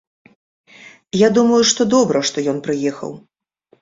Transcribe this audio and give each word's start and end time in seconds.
Я 1.25 1.29
думаю, 1.37 1.61
што 1.73 1.81
добра, 1.95 2.17
што 2.31 2.37
ён 2.55 2.63
прыехаў. 2.69 3.11